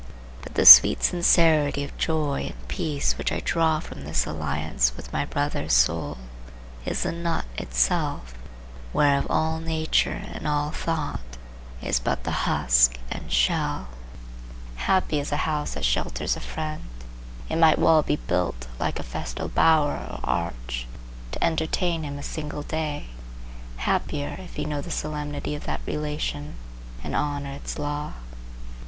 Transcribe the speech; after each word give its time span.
But 0.41 0.55
the 0.55 0.65
sweet 0.65 1.03
sincerity 1.03 1.83
of 1.83 1.95
joy 1.95 2.47
and 2.57 2.67
peace 2.67 3.19
which 3.19 3.31
I 3.31 3.39
draw 3.39 3.79
from 3.79 4.03
this 4.03 4.25
alliance 4.25 4.97
with 4.97 5.13
my 5.13 5.25
brother's 5.25 5.73
soul 5.73 6.17
is 6.87 7.03
the 7.03 7.11
nut 7.11 7.45
itself 7.59 8.33
whereof 8.93 9.27
all 9.29 9.59
nature 9.59 10.19
and 10.33 10.47
all 10.47 10.71
thought 10.71 11.37
is 11.83 11.99
but 11.99 12.23
the 12.23 12.47
husk 12.49 12.97
and 13.11 13.31
shell. 13.31 13.89
Happy 14.75 15.19
is 15.19 15.29
the 15.29 15.37
house 15.45 15.75
that 15.75 15.85
shelters 15.85 16.35
a 16.35 16.39
friend! 16.39 16.81
It 17.47 17.57
might 17.57 17.77
well 17.77 18.01
be 18.01 18.15
built, 18.15 18.65
like 18.79 18.99
a 18.99 19.03
festal 19.03 19.49
bower 19.49 19.97
or 19.97 20.19
arch, 20.23 20.87
to 21.31 21.43
entertain 21.43 22.01
him 22.01 22.17
a 22.17 22.23
single 22.23 22.63
day. 22.63 23.05
Happier, 23.77 24.35
if 24.39 24.55
he 24.55 24.65
know 24.65 24.81
the 24.81 24.89
solemnity 24.89 25.53
of 25.53 25.65
that 25.65 25.81
relation 25.85 26.55
and 27.03 27.15
honor 27.15 27.51
its 27.53 27.77
law! 27.77 28.13